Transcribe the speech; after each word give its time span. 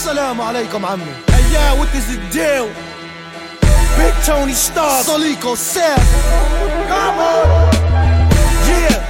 السلام 0.00 0.40
عليكم 0.40 0.86
عمي. 0.86 1.14
هيا 1.30 1.70
وات 1.70 1.88
از 1.94 2.16
ديل 2.32 2.68
بيج 3.98 4.14
توني 4.26 4.54
ستار 4.54 5.02
سوليكو 5.02 5.54
سيف 5.54 6.08
كامون 6.88 7.70
يا 8.68 9.04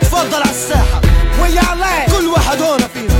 تفضل 0.00 0.42
على 0.42 0.50
الساحة. 0.50 1.00
ويا 1.42 1.60
علي 1.60 2.06
كل 2.18 2.26
واحد 2.26 2.62
هون 2.62 2.78
فينا. 2.78 3.18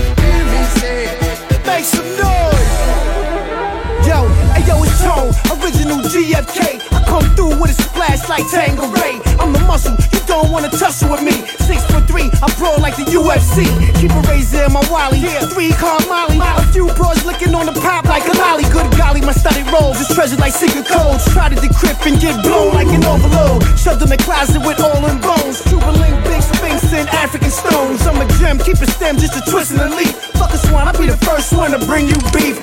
I 7.09 7.25
come 7.25 7.25
through 7.33 7.57
with 7.57 7.73
a 7.73 7.79
splash 7.81 8.29
like 8.29 8.45
Tangeray. 8.53 9.17
I'm 9.41 9.57
the 9.57 9.65
muscle, 9.65 9.97
you 10.13 10.21
don't 10.29 10.53
wanna 10.53 10.69
tussle 10.69 11.09
with 11.09 11.25
me. 11.25 11.33
Six 11.65 11.81
foot 11.89 12.05
three, 12.05 12.29
I 12.45 12.53
brawl 12.61 12.77
like 12.85 13.01
the 13.01 13.09
UFC. 13.09 13.65
Keep 13.97 14.13
a 14.13 14.21
razor 14.29 14.69
in 14.69 14.73
my 14.77 14.85
wallet, 14.93 15.25
yeah. 15.25 15.49
Three 15.49 15.73
car 15.73 15.97
molly. 16.05 16.37
A 16.37 16.61
few 16.69 16.93
bros 17.01 17.25
looking 17.25 17.55
on 17.55 17.65
the 17.65 17.73
pop 17.81 18.05
like 18.05 18.29
a 18.29 18.37
lolly. 18.37 18.69
Good 18.69 18.93
golly, 19.01 19.23
my 19.23 19.33
study 19.33 19.65
rolls 19.73 19.97
is 20.05 20.09
treasured 20.13 20.41
like 20.41 20.53
secret 20.53 20.85
codes. 20.85 21.25
Try 21.33 21.49
to 21.49 21.57
decrypt 21.57 22.05
and 22.05 22.21
get 22.21 22.37
blown 22.45 22.75
like 22.77 22.93
an 22.93 23.05
overload. 23.09 23.65
Shoved 23.81 24.03
in 24.05 24.13
the 24.13 24.21
closet 24.21 24.61
with 24.61 24.77
all 24.81 25.01
in 25.09 25.17
bones. 25.25 25.65
Cuban 25.65 25.97
big 26.29 26.43
sphinx, 26.45 26.93
and 26.93 27.09
African 27.09 27.51
stones. 27.51 28.05
I'm 28.05 28.21
a 28.21 28.29
gem, 28.37 28.59
keep 28.59 28.85
a 28.85 28.87
stem 28.87 29.17
just 29.17 29.33
a 29.33 29.43
twist 29.49 29.73
and 29.73 29.81
a 29.81 29.89
leaf. 29.97 30.13
Fuck 30.37 30.53
a 30.53 30.59
swan, 30.59 30.85
I'll 30.87 30.99
be 30.99 31.09
the 31.09 31.17
first 31.25 31.57
one 31.57 31.73
to 31.73 31.81
bring 31.89 32.05
you 32.05 32.21
beef. 32.37 32.61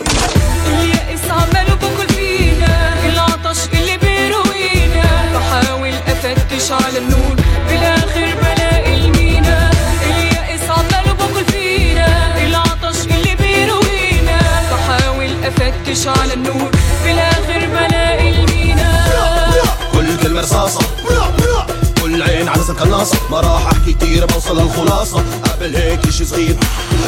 افتش 6.55 6.71
على 6.71 6.97
النور 6.97 7.35
في 7.67 7.75
الآخر 7.75 8.35
بلاقي 8.41 8.95
المينا 8.95 9.71
اليائس 10.03 10.61
عمال 10.69 11.15
باكل 11.17 11.45
فينا 11.51 12.37
العطش 12.47 13.01
اللي 13.05 13.35
بيروينا. 13.35 14.39
بحاول 14.71 15.29
افتش 15.43 16.07
على 16.07 16.33
النور 16.33 16.71
في 17.03 17.11
الآخر 17.11 17.67
بلاقي 17.67 18.29
إلمينا. 18.29 19.11
كل 19.93 20.17
كلمة 20.23 20.41
رصاصة. 20.41 20.79
عدسة 22.69 22.83
قناصة 22.83 23.17
ما 23.31 23.39
راح 23.39 23.65
أحكي 23.65 23.93
كتير 23.93 24.25
بوصل 24.25 24.61
للخلاصة 24.61 25.23
قبل 25.43 25.75
هيك 25.75 26.07
إشي 26.07 26.25
صغير. 26.25 26.55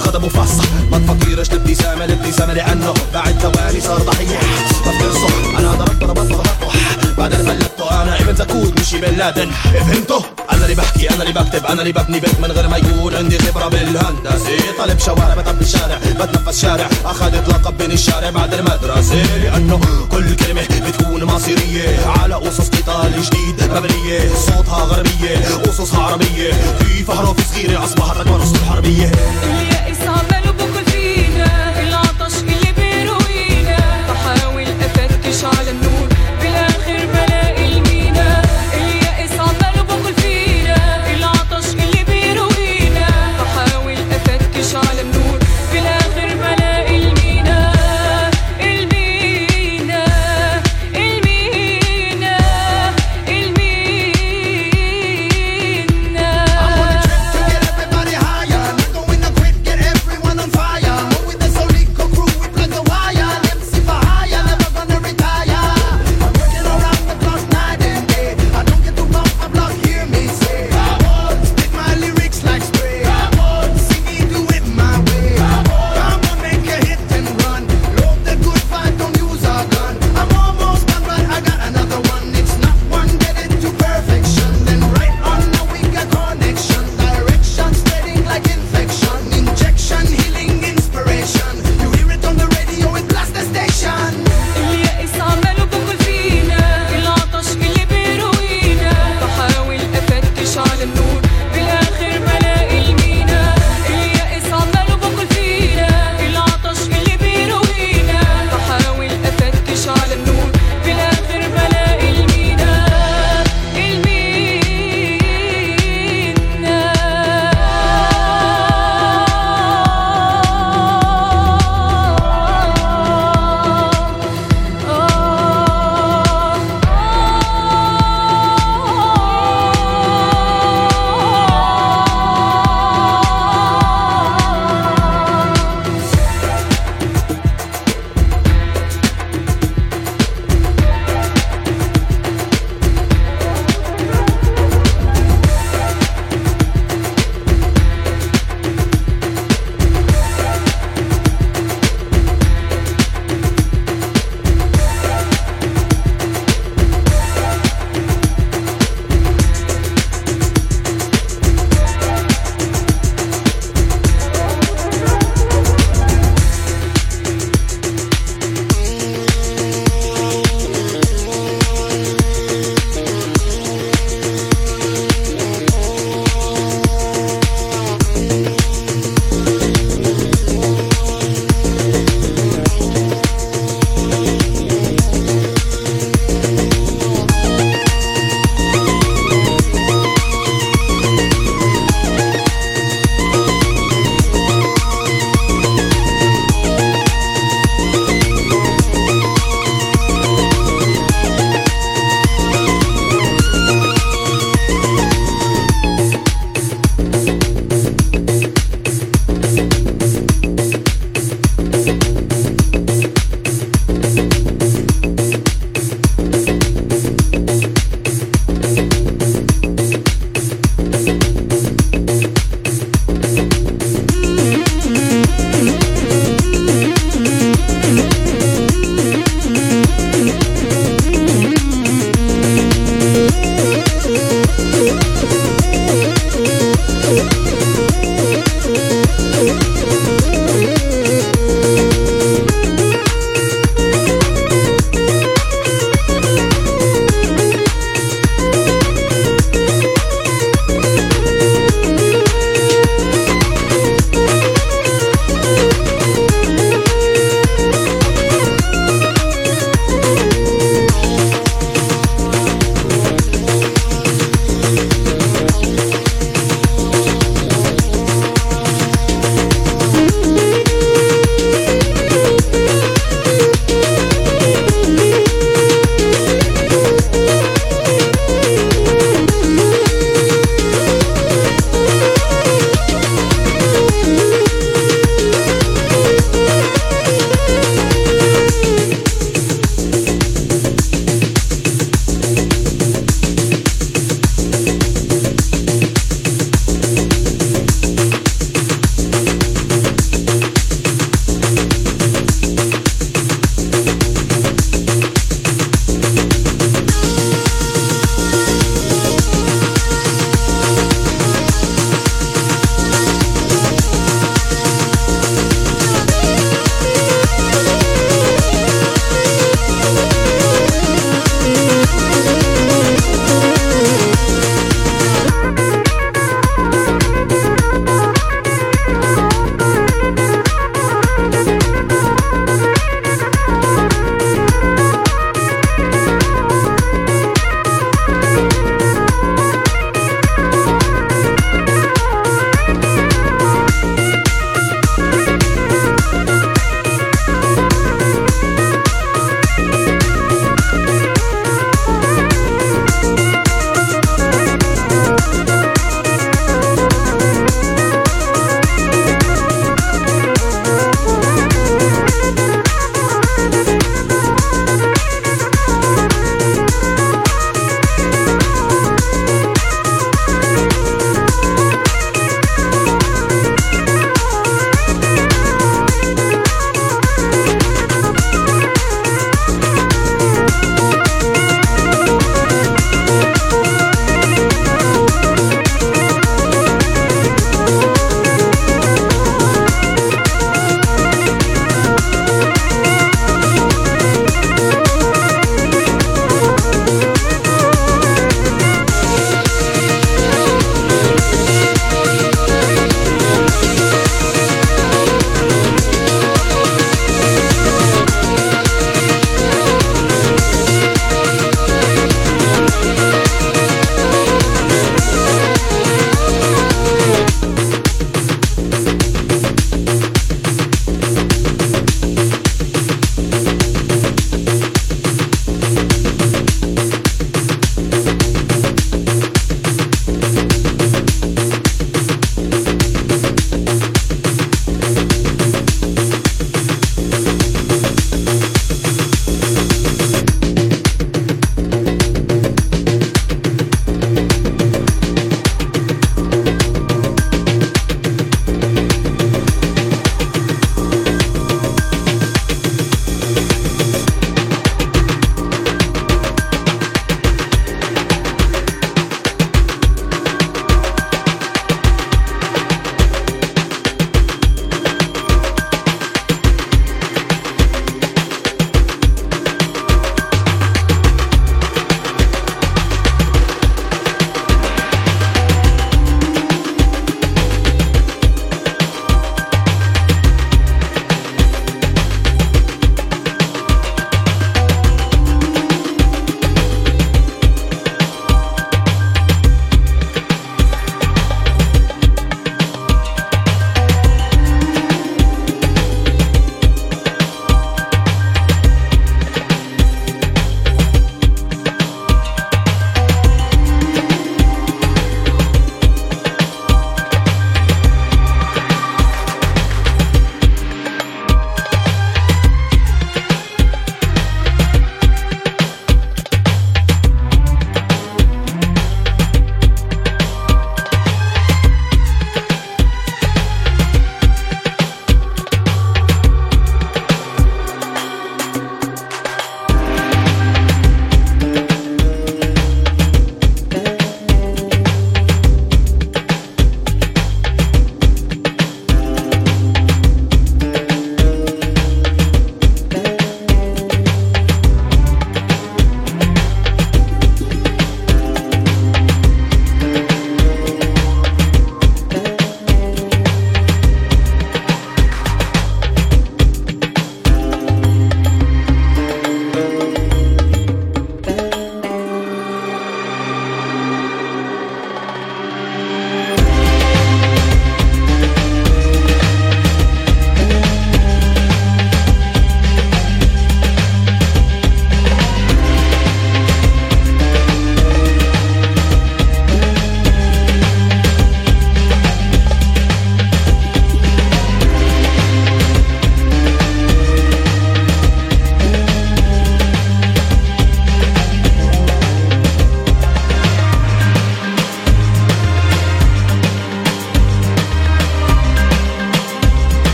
غضب 0.00 0.24
وفصة 0.24 0.62
ما 0.90 0.98
تفكرش 0.98 1.50
الابتسامة 1.50 2.04
الابتسامة 2.04 2.52
لأنه 2.52 2.94
بعد 3.14 3.38
ثواني 3.38 3.80
صار 3.80 3.98
ضحية 3.98 4.38
بفرصه 4.86 5.58
أنا 5.58 5.74
ضربت 5.74 6.04
ضربت 6.04 6.32
ضربته 6.32 6.70
بعد 7.18 7.32
اللي 7.32 7.44
فلتته 7.44 8.02
أنا 8.02 8.20
ابن 8.20 8.34
زكوت 8.34 8.80
مشي 8.80 8.98
بن 8.98 9.16
لادن. 9.16 9.50
فهمته؟ 9.50 10.24
أنا 10.52 10.64
اللي 10.64 10.74
بحكي 10.74 11.10
أنا 11.10 11.22
اللي 11.22 11.32
بكتب 11.32 11.66
أنا 11.66 11.80
اللي 11.82 11.92
ببني 11.92 12.20
بيت. 12.20 12.40
من 12.40 12.52
غير 12.52 12.68
ما 12.68 12.76
يكون 12.76 13.14
عندي 13.14 13.38
خبرة 13.38 13.68
بالهندسة. 13.68 14.76
طالب 14.78 14.98
شوارع 14.98 15.34
بتعب 15.34 15.60
الشارع 15.60 15.98
بتنفس 16.20 16.62
شارع. 16.62 16.88
اخذت 17.04 17.48
لقب 17.48 17.78
بين 17.78 17.92
الشارع 17.92 18.30
بعد 18.30 18.54
المدرسة. 18.54 19.36
لأنه 19.36 19.80
كل 20.12 20.36
كلمة 20.36 20.68
بتكون 20.86 21.24
مصيرية. 21.24 22.06
على 22.06 22.34
قصص 22.34 22.68
قتال 22.68 23.22
جديد 23.22 23.70
مبنية. 23.72 24.34
صوتها 24.34 24.84
غربية. 24.84 25.39
قصصها 25.46 26.02
عربية 26.02 26.52
في 26.52 27.04
فهرة 27.04 27.32
في 27.32 27.42
صغيرة 27.44 27.84
أصبحت 27.84 28.16
أكبر 28.16 28.42
أسطول 28.42 28.64
حربية 28.64 29.10
اليائس 29.44 30.00
عمال 30.00 30.52
باكل 30.52 30.90
فينا 30.90 31.80
العطش 31.82 32.34
اللي 32.38 32.72
بيروينا. 32.76 34.06
بحاول 34.08 34.62
افتش 34.62 35.44
على 35.44 35.70
النور. 35.70 35.89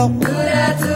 out. 0.00 0.89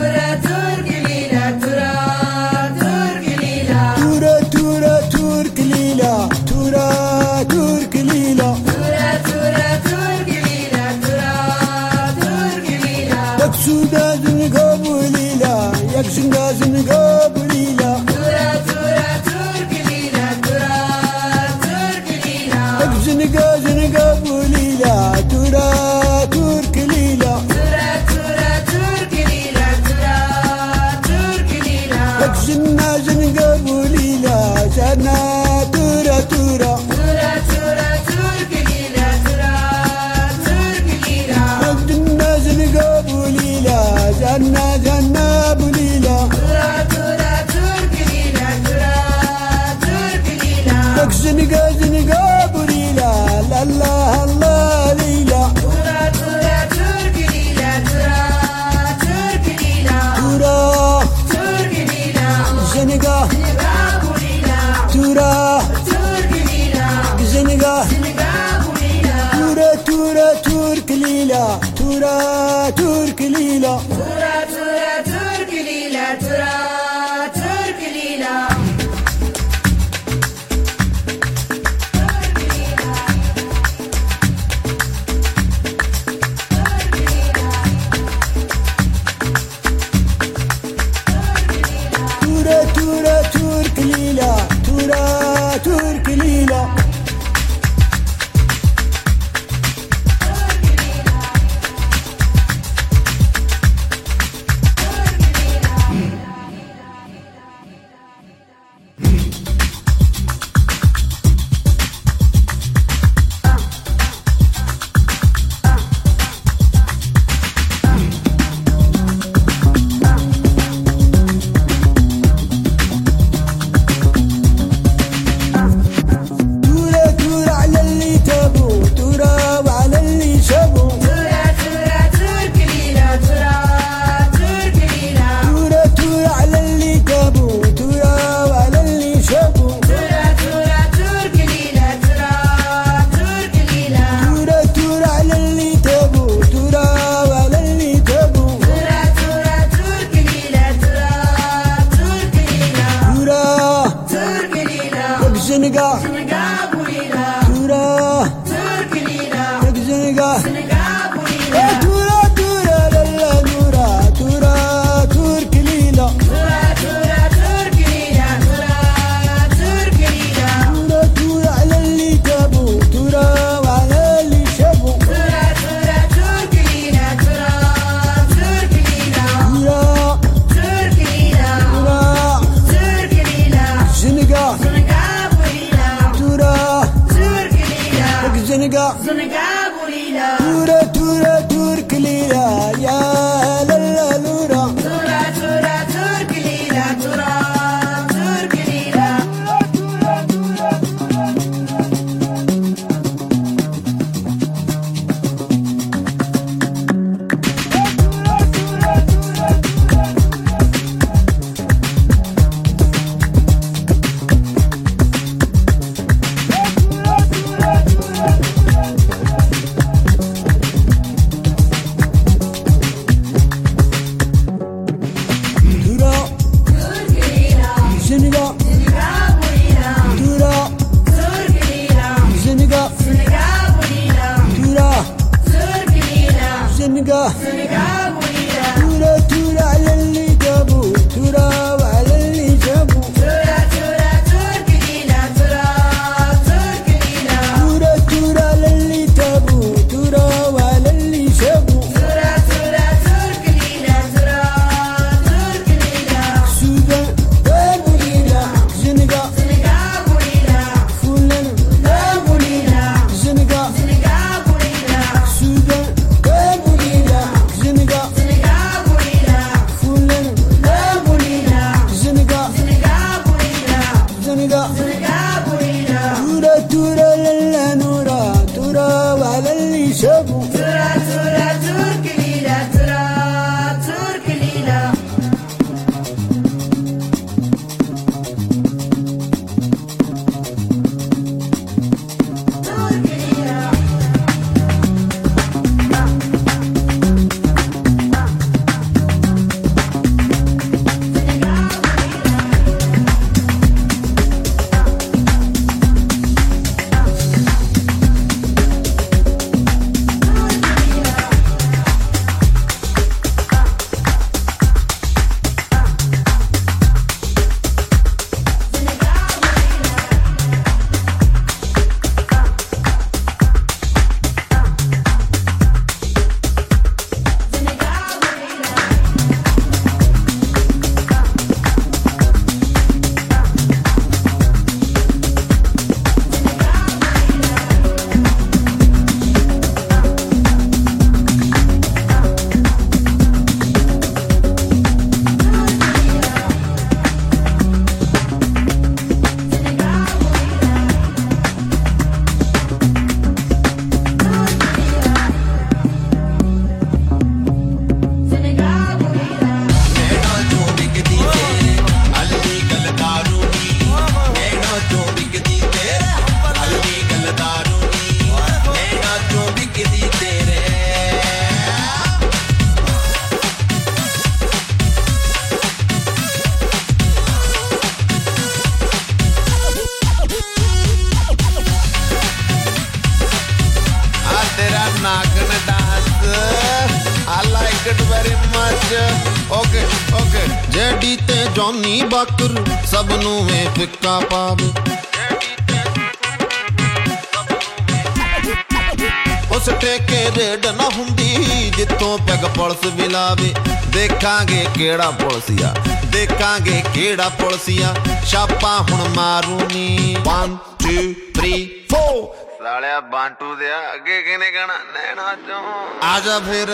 ਜਿਹੜਾ 407.14 407.28
ਪੁਲਸੀਆਂ 407.30 407.92
ਛਾਪਾ 408.26 408.70
ਹੁਣ 408.80 409.08
ਮਾਰੂ 409.16 409.58
ਨੀ 409.66 410.16
1 410.16 410.54
2 410.84 410.94
3 411.36 411.50
4 411.90 412.16
ਸਾਲਿਆ 412.58 413.00
ਬਾਂਟੂ 413.12 413.54
ਦਿਆ 413.56 413.76
ਅੱਗੇ 413.94 414.20
ਕਿਨੇ 414.22 414.50
ਗਾਣਾ 414.50 414.78
ਨੈਣਾ 414.94 415.34
ਚੋਂ 415.46 415.62
ਆ 416.04 416.18
ਜਾ 416.20 416.38
ਫਿਰ 416.40 416.70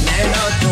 ਨੈਣਾ 0.00 0.48
ਚੋਂ 0.62 0.71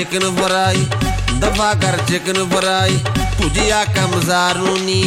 चिकन 0.00 0.28
बुराई 0.36 0.84
दबा 1.40 1.72
कर 1.82 1.96
चिकन 2.08 2.38
बराई 2.52 2.96
पूजिया 3.38 3.80
कमजारू 3.96 4.76
नी 4.84 5.00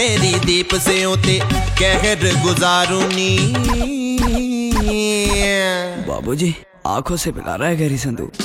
तेरी 0.00 0.38
दीप 0.40 0.74
से 0.74 1.04
उते 1.04 1.38
कहर 1.80 2.22
गुजारूनी 2.42 3.32
बाबूजी 6.08 6.54
आँखों 6.86 7.16
से 7.16 7.32
पिला 7.32 7.54
रहा 7.54 7.68
है 7.68 7.76
गहरी 7.76 7.98
संदूक। 7.98 8.39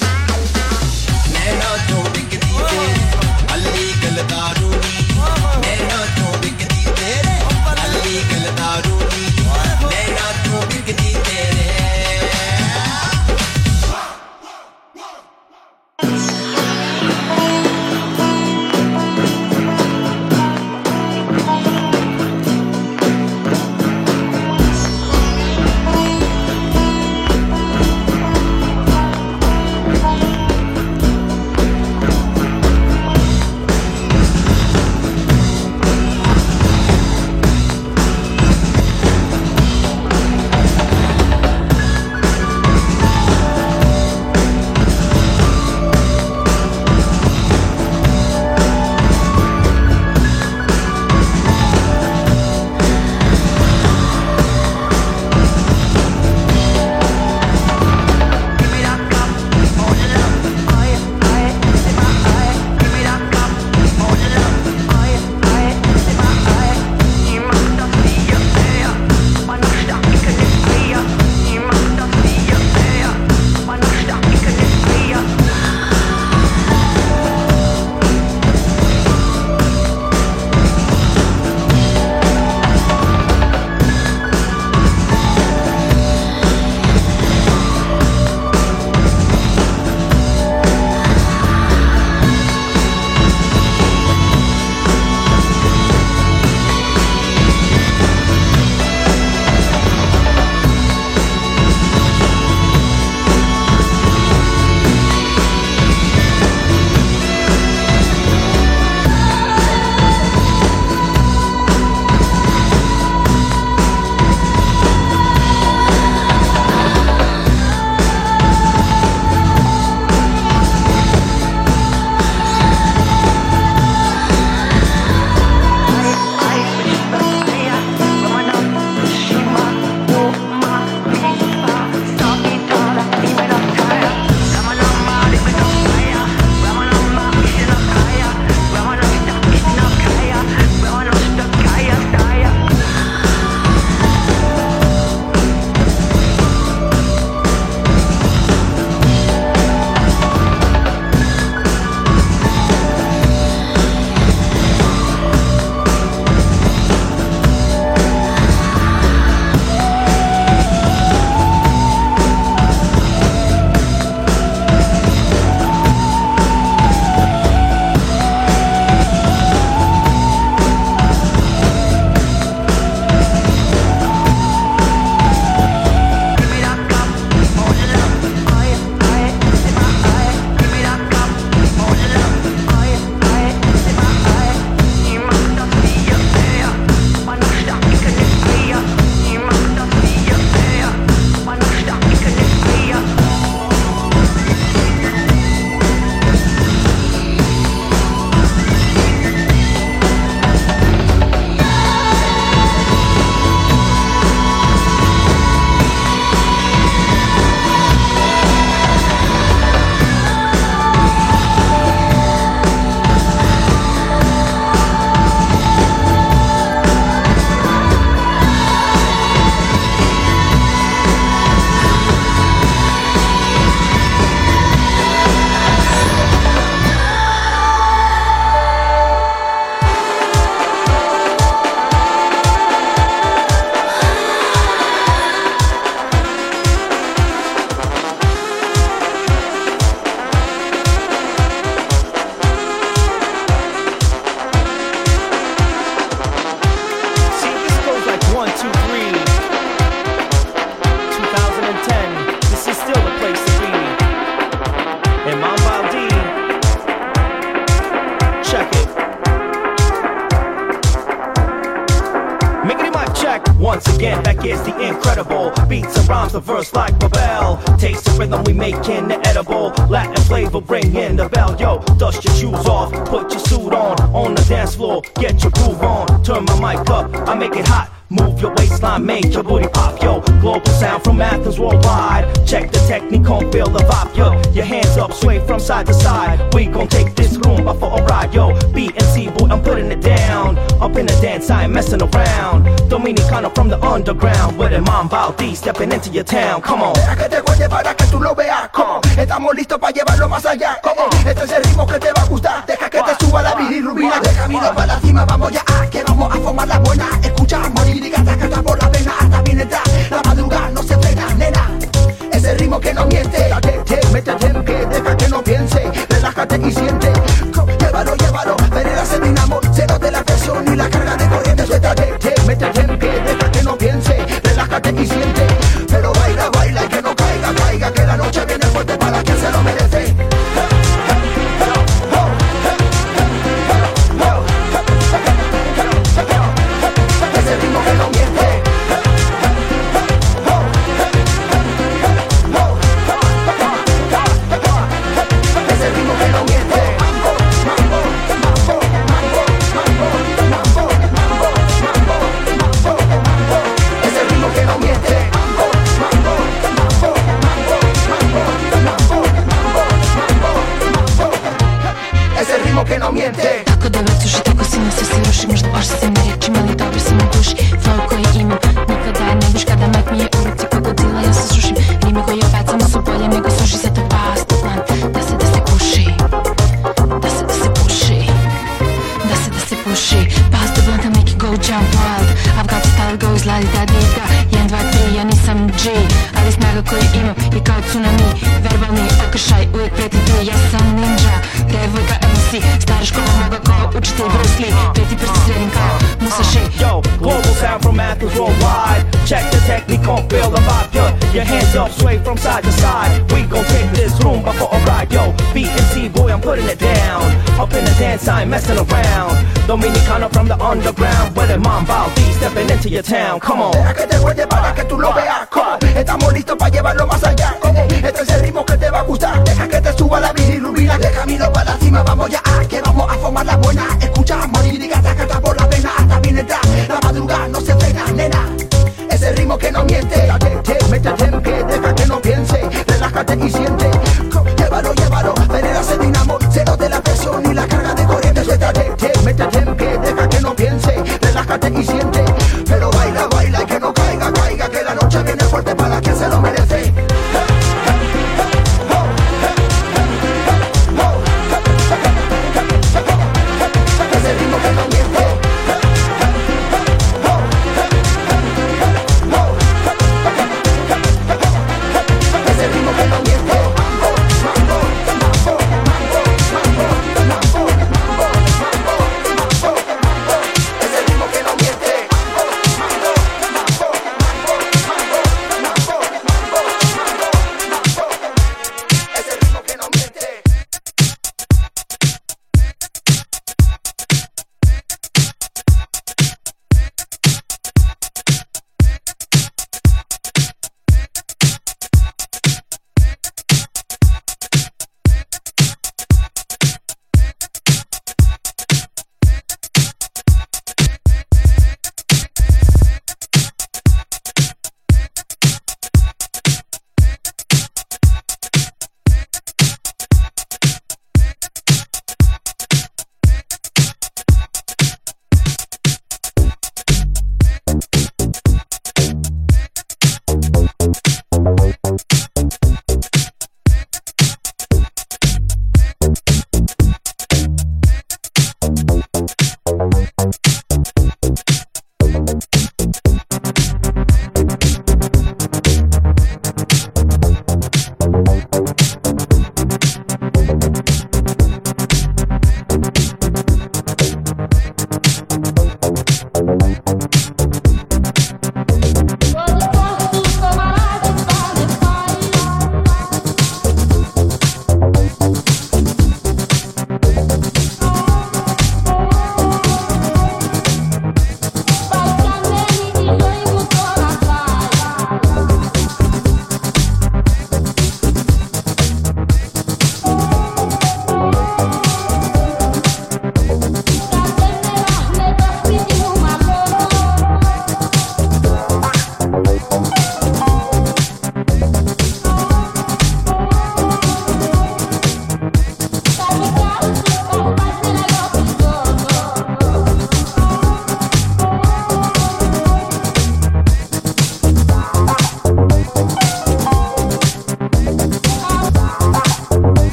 Your 296.15 296.23
town, 296.23 296.61
come 296.61 296.74